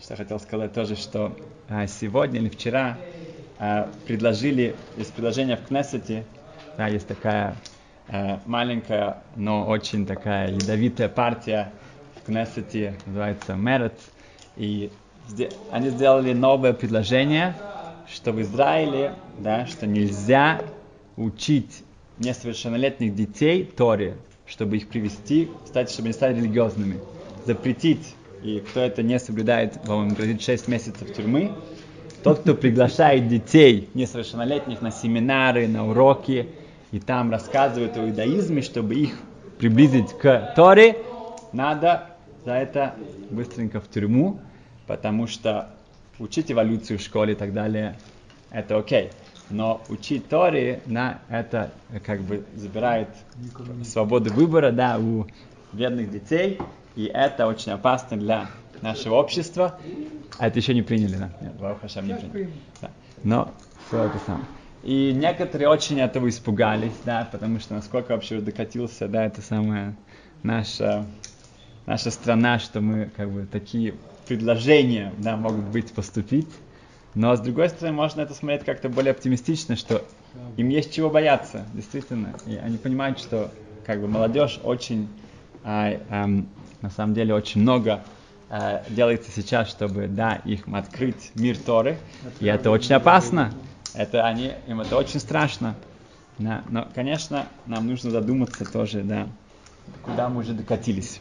что 0.02 0.16
хотел 0.16 0.40
сказать 0.40 0.74
тоже, 0.74 0.96
что 0.96 1.36
э, 1.68 1.88
сегодня 1.88 2.40
или 2.40 2.50
вчера 2.50 2.98
э, 3.60 3.88
предложили, 4.06 4.76
есть 4.98 5.14
предложение 5.14 5.58
в 5.58 5.68
Кнессете, 5.68 6.26
да, 6.78 6.88
есть 6.88 7.08
такая 7.08 7.56
э, 8.08 8.38
маленькая, 8.46 9.18
но 9.36 9.68
очень 9.68 10.06
такая 10.06 10.52
ядовитая 10.52 11.10
партия 11.10 11.72
в 12.16 12.26
Кнессете, 12.26 12.96
называется 13.06 13.56
Мерец, 13.56 14.00
и 14.56 14.90
они 15.72 15.90
сделали 15.90 16.34
новое 16.34 16.74
предложение, 16.74 17.56
что 18.08 18.32
в 18.32 18.42
Израиле, 18.42 19.16
да, 19.38 19.66
что 19.66 19.86
нельзя 19.86 20.62
учить 21.18 21.84
несовершеннолетних 22.20 23.16
детей 23.16 23.66
Торе, 23.66 24.18
чтобы 24.52 24.78
их 24.78 24.90
привести, 24.90 25.50
кстати, 25.64 25.94
чтобы 25.94 26.08
они 26.08 26.14
стали 26.14 26.36
религиозными. 26.36 27.00
Запретить, 27.46 28.16
и 28.44 28.60
кто 28.60 28.82
это 28.82 29.02
не 29.02 29.18
соблюдает, 29.18 29.82
по-моему, 29.82 30.14
грозит 30.14 30.42
6 30.42 30.68
месяцев 30.68 31.14
тюрьмы. 31.14 31.54
Тот, 32.22 32.40
кто 32.40 32.54
приглашает 32.54 33.30
детей 33.30 33.90
несовершеннолетних 33.94 34.82
на 34.82 34.92
семинары, 34.92 35.68
на 35.68 35.88
уроки, 35.88 36.50
и 36.92 37.00
там 37.00 37.32
рассказывает 37.32 37.96
о 37.98 38.02
иудаизме, 38.02 38.62
чтобы 38.62 38.96
их 38.96 39.18
приблизить 39.58 40.12
к 40.18 40.54
Торе, 40.56 40.98
надо 41.54 42.10
за 42.46 42.54
это 42.54 42.96
быстренько 43.30 43.80
в 43.80 43.88
тюрьму, 43.88 44.42
потому 44.86 45.28
что 45.28 45.70
учить 46.20 46.52
эволюцию 46.52 47.00
в 47.00 47.02
школе 47.02 47.34
и 47.34 47.36
так 47.38 47.54
далее, 47.54 47.98
это 48.52 48.78
окей. 48.78 49.12
Но 49.52 49.82
учить 49.90 50.28
Тори, 50.30 50.80
на 50.86 51.20
это 51.30 51.72
как 52.06 52.22
бы 52.22 52.44
забирает 52.56 53.10
свободу 53.84 54.34
выбора, 54.34 54.72
да, 54.72 54.98
у 54.98 55.28
бедных 55.74 56.12
детей, 56.12 56.60
и 56.96 57.06
это 57.06 57.48
очень 57.48 57.72
опасно 57.72 58.18
для 58.18 58.50
нашего 58.82 59.16
общества. 59.16 59.80
А 60.38 60.48
это 60.48 60.60
еще 60.60 60.74
не 60.74 60.82
приняли, 60.82 61.16
да? 61.16 61.30
Нет, 61.42 61.54
Хашам 61.82 62.08
не 62.08 62.14
приняли. 62.16 62.54
Да. 62.82 62.92
Но 63.24 63.52
все 63.88 64.06
это 64.06 64.18
самое. 64.26 64.46
И 64.84 65.14
некоторые 65.14 65.70
очень 65.70 66.00
этого 66.00 66.28
испугались, 66.28 66.94
да, 67.06 67.28
потому 67.32 67.60
что 67.60 67.76
насколько 67.76 68.14
вообще 68.14 68.42
докатился, 68.42 69.08
да, 69.08 69.26
это 69.26 69.42
самое 69.42 69.96
наша 70.42 71.06
наша 71.86 72.10
страна, 72.10 72.58
что 72.60 72.82
мы 72.82 73.12
как 73.16 73.30
бы 73.30 73.46
такие 73.46 73.94
предложения 74.28 75.14
да, 75.18 75.36
могут 75.38 75.66
быть 75.66 75.92
поступить. 75.92 76.48
Но 77.14 77.36
с 77.36 77.40
другой 77.42 77.70
стороны, 77.70 77.96
можно 77.96 78.22
это 78.22 78.34
смотреть 78.34 78.64
как-то 78.64 78.88
более 78.90 79.12
оптимистично, 79.12 79.76
что 79.76 80.04
им 80.58 80.70
есть 80.70 80.94
чего 80.94 81.10
бояться, 81.10 81.66
действительно. 81.74 82.34
И 82.48 82.56
они 82.56 82.78
понимают, 82.78 83.20
что 83.20 83.52
как 83.86 84.00
бы 84.00 84.08
молодежь 84.08 84.60
очень, 84.64 85.10
а, 85.64 85.92
а, 86.10 86.26
на 86.82 86.90
самом 86.90 87.14
деле, 87.14 87.34
очень 87.34 87.62
много 87.62 88.04
а, 88.50 88.84
делается 88.90 89.30
сейчас, 89.32 89.70
чтобы 89.70 90.08
да, 90.08 90.36
их 90.46 90.68
открыть 90.72 91.32
мир 91.36 91.58
Торы. 91.58 91.98
И 92.40 92.46
это 92.46 92.72
очень 92.72 92.94
опасно. 92.94 93.54
Это 93.94 94.26
они, 94.26 94.54
им 94.68 94.80
это 94.80 94.96
очень 94.96 95.20
страшно. 95.20 95.76
Да. 96.38 96.64
Но, 96.70 96.88
конечно, 96.96 97.46
нам 97.66 97.88
нужно 97.88 98.10
задуматься 98.10 98.66
тоже, 98.66 99.02
да, 99.04 99.28
куда 100.02 100.30
мы 100.30 100.42
уже 100.42 100.54
докатились. 100.54 101.20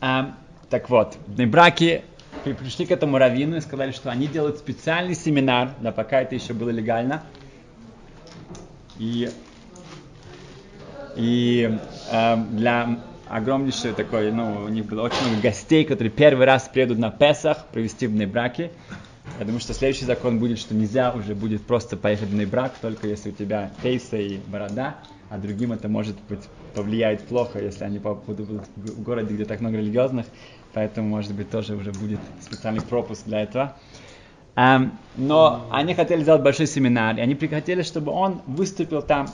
А, 0.00 0.34
так 0.70 0.90
вот, 0.90 1.16
в 1.26 1.46
браке 1.46 2.04
пришли 2.42 2.86
к 2.86 2.90
этому 2.90 3.18
раввину 3.18 3.56
и 3.56 3.60
сказали, 3.60 3.92
что 3.92 4.10
они 4.10 4.26
делают 4.26 4.58
специальный 4.58 5.14
семинар, 5.14 5.74
да, 5.80 5.92
пока 5.92 6.22
это 6.22 6.34
еще 6.34 6.52
было 6.52 6.70
легально. 6.70 7.22
И, 8.98 9.30
и 11.16 11.78
э, 12.10 12.36
для 12.50 13.00
огромнейшей 13.28 13.92
такой, 13.92 14.30
ну, 14.30 14.64
у 14.64 14.68
них 14.68 14.86
было 14.86 15.02
очень 15.02 15.26
много 15.26 15.42
гостей, 15.42 15.84
которые 15.84 16.10
первый 16.10 16.46
раз 16.46 16.68
приедут 16.72 16.98
на 16.98 17.10
Песах 17.10 17.66
провести 17.66 18.06
в 18.06 18.30
браке. 18.30 18.70
Я 19.38 19.46
думаю, 19.46 19.60
что 19.60 19.74
следующий 19.74 20.04
закон 20.04 20.38
будет, 20.38 20.58
что 20.58 20.74
нельзя 20.74 21.12
уже 21.12 21.34
будет 21.34 21.66
просто 21.66 21.96
поехать 21.96 22.28
в 22.28 22.50
брак, 22.50 22.74
только 22.80 23.08
если 23.08 23.30
у 23.30 23.32
тебя 23.32 23.70
кейса 23.82 24.16
и 24.16 24.38
борода 24.46 24.96
а 25.34 25.38
другим 25.38 25.72
это 25.72 25.88
может 25.88 26.16
быть 26.28 26.42
повлияет 26.74 27.22
плохо, 27.22 27.58
если 27.58 27.84
они 27.84 27.98
будут 27.98 28.68
в 28.76 29.02
городе, 29.02 29.34
где 29.34 29.44
так 29.44 29.60
много 29.60 29.78
религиозных, 29.78 30.26
поэтому, 30.74 31.08
может 31.08 31.34
быть, 31.34 31.50
тоже 31.50 31.74
уже 31.74 31.92
будет 31.92 32.20
специальный 32.40 32.82
пропуск 32.82 33.24
для 33.26 33.42
этого. 33.42 33.76
Um, 34.56 34.92
но 35.16 35.66
они 35.72 35.94
хотели 35.94 36.22
сделать 36.22 36.42
большой 36.42 36.66
семинар, 36.66 37.16
и 37.16 37.20
они 37.20 37.34
хотели, 37.34 37.82
чтобы 37.82 38.12
он 38.12 38.40
выступил 38.46 39.02
там 39.02 39.28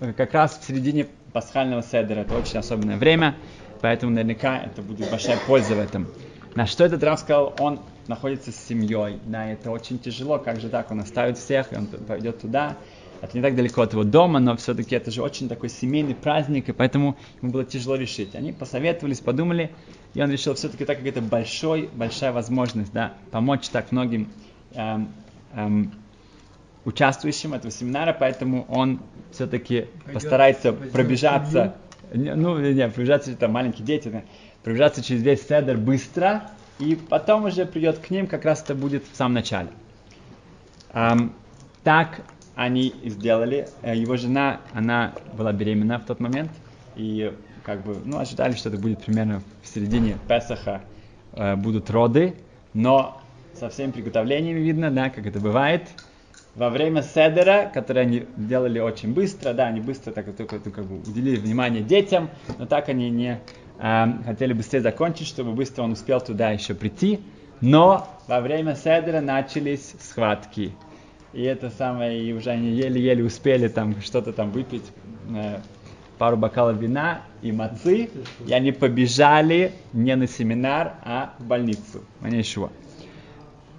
э, 0.00 0.12
как 0.12 0.34
раз 0.34 0.58
в 0.58 0.66
середине 0.66 1.06
пасхального 1.32 1.82
седера. 1.82 2.20
Это 2.20 2.36
очень 2.36 2.58
особенное 2.58 2.96
время, 2.96 3.36
поэтому 3.80 4.10
наверняка 4.12 4.58
это 4.58 4.82
будет 4.82 5.08
большая 5.08 5.38
польза 5.46 5.76
в 5.76 5.78
этом. 5.78 6.08
На 6.56 6.66
что 6.66 6.84
этот 6.84 7.02
Рав 7.04 7.20
сказал, 7.20 7.54
он 7.60 7.78
находится 8.08 8.50
с 8.50 8.56
семьей, 8.56 9.20
да, 9.24 9.46
это 9.46 9.70
очень 9.70 10.00
тяжело, 10.00 10.38
как 10.38 10.60
же 10.60 10.68
так, 10.68 10.90
он 10.90 10.98
оставит 10.98 11.38
всех, 11.38 11.72
и 11.72 11.76
он 11.76 11.86
пойдет 11.86 12.40
туда, 12.40 12.76
это 13.20 13.36
не 13.36 13.42
так 13.42 13.54
далеко 13.54 13.82
от 13.82 13.92
его 13.92 14.04
дома, 14.04 14.40
но 14.40 14.56
все-таки 14.56 14.94
это 14.94 15.10
же 15.10 15.22
очень 15.22 15.48
такой 15.48 15.68
семейный 15.68 16.14
праздник, 16.14 16.68
и 16.68 16.72
поэтому 16.72 17.16
ему 17.42 17.52
было 17.52 17.64
тяжело 17.64 17.96
решить. 17.96 18.34
Они 18.34 18.52
посоветовались, 18.52 19.20
подумали, 19.20 19.70
и 20.14 20.22
он 20.22 20.30
решил 20.30 20.54
все-таки 20.54 20.84
так 20.84 20.98
как 20.98 21.06
это 21.06 21.20
большой, 21.20 21.90
большая 21.92 22.32
возможность, 22.32 22.92
да, 22.92 23.14
помочь 23.30 23.68
так 23.68 23.92
многим 23.92 24.28
эм, 24.74 25.12
эм, 25.54 25.92
участвующим 26.84 27.52
этого 27.52 27.70
семинара, 27.70 28.16
поэтому 28.18 28.64
он 28.68 29.00
все-таки 29.32 29.86
постарается 30.12 30.72
пойдет 30.72 30.92
пробежаться, 30.92 31.74
не, 32.14 32.34
ну, 32.34 32.58
не, 32.58 32.88
пробежаться, 32.88 33.32
это 33.32 33.48
маленькие 33.48 33.84
дети, 33.84 34.08
да, 34.08 34.22
пробежаться 34.62 35.02
через 35.02 35.22
весь 35.22 35.42
седер 35.42 35.76
быстро, 35.76 36.50
и 36.78 36.96
потом 36.96 37.44
уже 37.44 37.66
придет 37.66 37.98
к 37.98 38.08
ним, 38.08 38.26
как 38.26 38.46
раз 38.46 38.62
это 38.62 38.74
будет 38.74 39.04
в 39.06 39.14
самом 39.14 39.34
начале. 39.34 39.68
Эм, 40.94 41.34
так 41.84 42.22
они 42.60 42.92
сделали. 43.06 43.68
Э, 43.80 43.96
его 43.96 44.18
жена, 44.18 44.60
она 44.74 45.14
была 45.32 45.50
беременна 45.50 45.98
в 45.98 46.04
тот 46.04 46.20
момент, 46.20 46.50
и 46.94 47.32
как 47.64 47.82
бы, 47.82 47.96
ну, 48.04 48.18
ожидали, 48.18 48.52
что 48.52 48.68
это 48.68 48.76
будет 48.76 49.02
примерно 49.02 49.40
в 49.62 49.66
середине 49.66 50.18
Песаха 50.28 50.82
э, 51.32 51.56
будут 51.56 51.88
роды, 51.88 52.34
но 52.74 53.18
со 53.54 53.70
всеми 53.70 53.92
приготовлениями 53.92 54.58
видно, 54.58 54.90
да, 54.90 55.08
как 55.08 55.26
это 55.26 55.40
бывает. 55.40 55.88
Во 56.54 56.68
время 56.68 57.02
седера, 57.02 57.70
который 57.72 58.02
они 58.02 58.26
делали 58.36 58.78
очень 58.78 59.14
быстро, 59.14 59.54
да, 59.54 59.68
они 59.68 59.80
быстро 59.80 60.12
так 60.12 60.26
только, 60.36 60.58
только 60.58 60.70
как 60.70 60.84
бы 60.84 60.98
уделили 60.98 61.36
внимание 61.36 61.82
детям, 61.82 62.28
но 62.58 62.66
так 62.66 62.90
они 62.90 63.08
не 63.08 63.40
э, 63.78 64.06
хотели 64.26 64.52
быстрее 64.52 64.82
закончить, 64.82 65.28
чтобы 65.28 65.52
быстро 65.52 65.84
он 65.84 65.92
успел 65.92 66.20
туда 66.20 66.50
еще 66.50 66.74
прийти. 66.74 67.20
Но 67.62 68.06
во 68.28 68.42
время 68.42 68.74
седера 68.74 69.22
начались 69.22 69.94
схватки 69.98 70.74
и 71.32 71.42
это 71.42 71.70
самое, 71.70 72.22
и 72.22 72.32
уже 72.32 72.50
они 72.50 72.70
еле-еле 72.70 73.24
успели 73.24 73.68
там 73.68 74.00
что-то 74.00 74.32
там 74.32 74.50
выпить, 74.50 74.84
э, 75.34 75.58
пару 76.18 76.36
бокалов 76.36 76.76
вина 76.76 77.22
и 77.40 77.50
мацы, 77.50 78.10
и 78.46 78.52
они 78.52 78.72
побежали 78.72 79.72
не 79.92 80.14
на 80.16 80.26
семинар, 80.26 80.94
а 81.02 81.34
в 81.38 81.44
больницу, 81.44 82.04
Манишуа. 82.20 82.70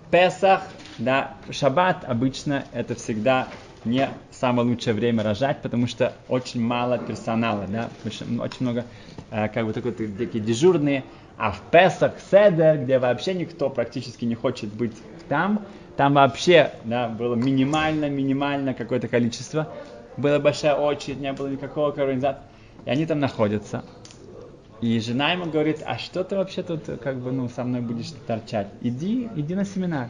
Песах, 0.09 0.63
да, 0.97 1.35
шаббат 1.51 2.03
обычно 2.03 2.65
это 2.71 2.95
всегда 2.95 3.47
не 3.85 4.09
самое 4.31 4.67
лучшее 4.67 4.93
время 4.93 5.23
рожать, 5.23 5.61
потому 5.61 5.87
что 5.87 6.13
очень 6.27 6.61
мало 6.61 6.97
персонала, 6.97 7.65
да, 7.67 7.89
очень, 8.05 8.39
очень 8.39 8.57
много, 8.61 8.85
э, 9.29 9.47
как 9.49 9.65
бы 9.65 9.73
такой, 9.73 9.91
такие 9.91 10.43
дежурные, 10.43 11.03
а 11.37 11.51
в 11.51 11.61
Песах 11.71 12.13
Седер, 12.29 12.83
где 12.83 12.99
вообще 12.99 13.33
никто 13.33 13.69
практически 13.69 14.25
не 14.25 14.35
хочет 14.35 14.73
быть 14.73 14.95
там, 15.29 15.65
там 16.01 16.15
вообще 16.15 16.71
да, 16.83 17.07
было 17.07 17.35
минимально-минимально 17.35 18.73
какое-то 18.73 19.07
количество. 19.07 19.67
Была 20.17 20.39
большая 20.39 20.73
очередь, 20.73 21.19
не 21.19 21.31
было 21.31 21.45
никакого 21.45 21.89
организации. 21.89 22.41
И 22.87 22.89
они 22.89 23.05
там 23.05 23.19
находятся. 23.19 23.83
И 24.81 24.99
жена 24.99 25.33
ему 25.33 25.45
говорит, 25.45 25.83
а 25.85 25.99
что 25.99 26.23
ты 26.23 26.35
вообще 26.35 26.63
тут 26.63 26.85
как 27.03 27.17
бы, 27.17 27.31
ну, 27.31 27.47
со 27.49 27.63
мной 27.63 27.81
будешь 27.81 28.13
торчать? 28.25 28.69
Иди, 28.81 29.29
иди 29.35 29.53
на 29.53 29.63
семинар. 29.63 30.09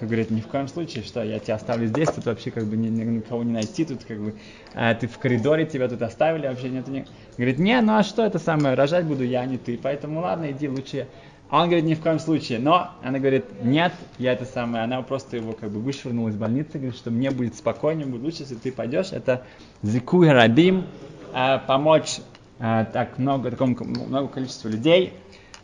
Он 0.00 0.06
говорит, 0.06 0.30
ни 0.30 0.42
в 0.42 0.46
коем 0.46 0.68
случае, 0.68 1.02
что 1.02 1.24
я 1.24 1.40
тебя 1.40 1.56
оставлю 1.56 1.88
здесь, 1.88 2.08
тут 2.10 2.26
вообще 2.26 2.52
как 2.52 2.66
бы 2.66 2.76
ни, 2.76 2.86
ни, 2.86 3.02
никого 3.02 3.42
не 3.42 3.52
найти, 3.52 3.84
тут 3.84 4.04
как 4.04 4.20
бы 4.20 4.36
а, 4.74 4.94
ты 4.94 5.08
в 5.08 5.18
коридоре, 5.18 5.66
тебя 5.66 5.88
тут 5.88 6.02
оставили, 6.02 6.46
вообще 6.46 6.68
нет. 6.68 6.86
Не... 6.86 7.04
Говорит, 7.36 7.58
не, 7.58 7.80
ну 7.80 7.96
а 7.96 8.04
что 8.04 8.24
это 8.24 8.38
самое, 8.38 8.76
рожать 8.76 9.06
буду 9.06 9.24
я, 9.24 9.40
а 9.40 9.46
не 9.46 9.58
ты, 9.58 9.76
поэтому 9.76 10.20
ладно, 10.20 10.52
иди 10.52 10.68
лучше. 10.68 11.08
Он 11.52 11.66
говорит, 11.66 11.84
ни 11.84 11.92
в 11.92 12.00
коем 12.00 12.18
случае. 12.18 12.58
Но 12.58 12.92
она 13.02 13.18
говорит, 13.18 13.44
нет, 13.62 13.92
я 14.16 14.32
это 14.32 14.46
самое. 14.46 14.84
Она 14.84 15.02
просто 15.02 15.36
его 15.36 15.52
как 15.52 15.70
бы 15.70 15.80
вышвырнула 15.80 16.30
из 16.30 16.34
больницы, 16.34 16.78
говорит, 16.78 16.96
что 16.96 17.10
мне 17.10 17.30
будет 17.30 17.54
спокойнее, 17.54 18.06
будет 18.06 18.22
лучше, 18.22 18.38
если 18.40 18.54
ты 18.54 18.72
пойдешь. 18.72 19.12
Это 19.12 19.42
зикуй 19.82 20.30
рабим, 20.30 20.86
а, 21.34 21.58
помочь 21.58 22.20
а, 22.58 22.86
так 22.86 23.18
много, 23.18 23.50
такому 23.50 23.76
много 23.84 24.28
количеству 24.28 24.70
людей, 24.70 25.12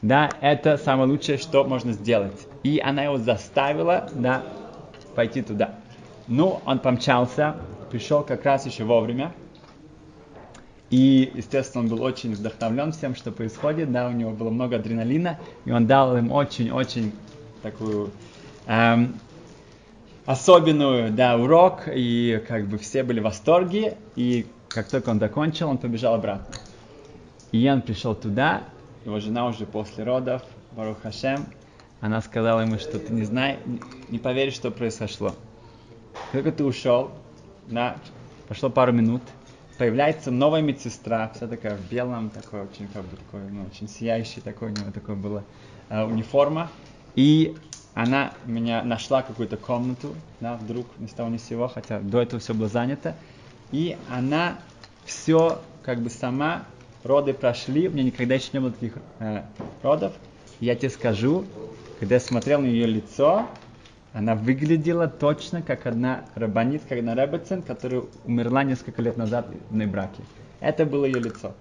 да, 0.03 0.29
это 0.42 0.77
самое 0.77 1.09
лучшее, 1.09 1.38
что 1.38 1.64
можно 1.64 1.92
сделать. 1.92 2.46
И 2.62 2.79
она 2.85 3.05
его 3.05 3.16
заставила, 3.16 4.11
да, 4.12 4.42
пойти 5.14 5.40
туда. 5.40 5.77
Ну, 6.27 6.61
он 6.66 6.81
помчался, 6.81 7.57
пришел 7.90 8.22
как 8.22 8.44
раз 8.44 8.66
еще 8.66 8.85
вовремя. 8.85 9.33
И, 10.90 11.31
естественно, 11.35 11.85
он 11.85 11.90
был 11.90 12.03
очень 12.03 12.35
вдохновлен 12.35 12.92
всем, 12.92 13.14
что 13.14 13.31
происходит, 13.31 13.92
да, 13.92 14.09
у 14.09 14.12
него 14.12 14.31
было 14.31 14.51
много 14.51 14.77
адреналина, 14.77 15.38
и 15.66 15.70
он 15.70 15.87
дал 15.87 16.16
им 16.16 16.33
очень-очень 16.33 17.12
такую 17.62 18.11
эм, 18.66 19.14
особенную, 20.24 21.12
да, 21.12 21.37
урок, 21.37 21.83
и 21.87 22.42
как 22.48 22.66
бы 22.68 22.79
все 22.79 23.03
были 23.03 23.20
в 23.20 23.24
восторге, 23.24 23.98
и 24.16 24.46
как 24.68 24.88
только 24.88 25.11
он 25.11 25.18
закончил, 25.18 25.68
он 25.68 25.77
побежал 25.77 26.14
обратно. 26.14 26.55
И 27.53 27.68
он 27.68 27.83
пришел 27.83 28.14
туда, 28.14 28.62
его 29.05 29.20
жена 29.20 29.46
уже 29.46 29.66
после 29.66 30.05
родов, 30.05 30.42
Барух 30.72 31.03
Хашем, 31.03 31.46
она 32.01 32.22
сказала 32.22 32.61
ему, 32.61 32.79
что 32.79 32.98
ты 32.98 33.12
не 33.12 33.24
знаешь, 33.24 33.59
не 34.09 34.18
поверишь, 34.18 34.55
что 34.55 34.70
произошло. 34.70 35.35
Только 36.33 36.53
ты 36.53 36.64
ушел, 36.64 37.11
да, 37.66 37.96
прошло 38.46 38.70
пару 38.70 38.92
минут, 38.92 39.22
появляется 39.79 40.31
новая 40.31 40.61
медсестра, 40.61 41.31
вся 41.35 41.47
такая 41.47 41.77
в 41.77 41.88
белом, 41.88 42.31
такой 42.31 42.62
очень, 42.62 42.88
как 42.88 43.05
бы, 43.05 43.17
такой, 43.17 43.41
ну, 43.51 43.64
очень 43.64 43.88
сияющий 43.88 44.41
такой, 44.41 44.69
у 44.69 44.75
него 44.75 44.91
такой 44.91 45.14
была 45.14 45.45
э, 45.88 46.03
униформа. 46.03 46.69
И 47.14 47.57
она 47.95 48.35
меня 48.45 48.83
нашла 48.83 49.23
какую-то 49.23 49.57
комнату, 49.57 50.14
да, 50.41 50.57
вдруг 50.57 50.87
ни 50.99 51.07
с 51.07 51.12
того 51.12 51.31
ни 51.31 51.37
с 51.37 51.45
сего, 51.45 51.69
хотя 51.69 52.01
до 52.01 52.21
этого 52.21 52.41
все 52.41 52.55
было 52.55 52.69
занято. 52.69 53.14
И 53.71 53.97
она 54.11 54.59
все 55.05 55.62
как 55.83 56.01
бы 56.01 56.11
сама 56.11 56.64
роды 57.05 57.33
прошли, 57.33 57.88
у 57.88 57.93
меня 57.93 58.03
никогда 58.03 58.35
еще 58.35 58.51
не 58.53 58.61
было 58.61 58.73
таких 58.73 58.95
э, 59.21 59.43
родов. 59.83 60.12
Я 60.61 60.75
тебе 60.75 60.91
скажу, 60.91 61.45
когда 62.01 62.17
я 62.17 62.21
смотрел 62.21 62.61
на 62.61 62.67
ее 62.67 62.87
лицо, 62.87 63.47
она 64.12 64.35
выглядела 64.35 65.07
точно 65.07 65.62
как 65.62 65.87
одна 65.87 66.25
рабанит, 66.35 66.83
как 66.88 66.99
одна 66.99 67.14
рабацин, 67.14 67.62
которая 67.62 68.03
умерла 68.25 68.64
несколько 68.64 69.03
лет 69.03 69.16
назад 69.16 69.49
в 69.71 69.87
браке. 69.87 70.23
Это 70.61 70.87
было 70.87 71.05
ее 71.05 71.21
лицо. 71.21 71.55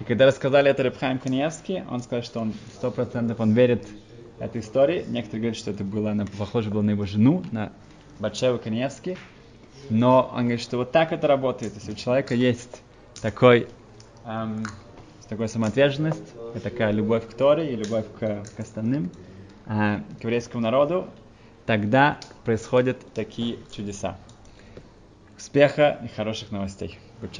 И 0.00 0.04
когда 0.04 0.26
рассказали 0.26 0.70
это 0.70 0.82
Рабхайм 0.82 1.18
Каневский, 1.18 1.82
он 1.88 2.02
сказал, 2.02 2.24
что 2.24 2.40
он 2.40 2.54
сто 2.74 2.90
процентов 2.90 3.40
он 3.40 3.52
верит 3.52 3.86
этой 4.40 4.60
истории. 4.60 5.04
Некоторые 5.08 5.40
говорят, 5.40 5.56
что 5.56 5.70
это 5.70 5.84
было, 5.84 6.10
она 6.10 6.26
похоже 6.38 6.70
было 6.70 6.82
на 6.82 6.90
его 6.90 7.06
жену, 7.06 7.42
на 7.52 7.72
Батшеву 8.18 8.58
Каневский. 8.58 9.16
Но 9.90 10.30
он 10.32 10.42
говорит, 10.42 10.60
что 10.60 10.78
вот 10.78 10.92
так 10.92 11.12
это 11.12 11.26
работает. 11.26 11.74
Если 11.74 11.92
у 11.92 11.94
человека 11.94 12.34
есть 12.34 12.82
такой, 13.20 13.68
эм, 14.24 14.64
такая 15.28 15.48
самоотверженность, 15.48 16.34
и 16.54 16.58
такая 16.58 16.92
любовь 16.92 17.26
к 17.28 17.34
Торе 17.34 17.72
и 17.72 17.76
любовь 17.76 18.06
к, 18.18 18.42
к 18.56 18.60
остальным, 18.60 19.10
э, 19.66 20.00
к 20.20 20.24
еврейскому 20.24 20.62
народу, 20.62 21.08
тогда 21.66 22.18
происходят 22.44 22.98
такие 23.14 23.58
чудеса. 23.74 24.18
Успеха 25.36 26.00
и 26.04 26.08
хороших 26.08 26.50
новостей. 26.50 26.98
Good 27.20 27.32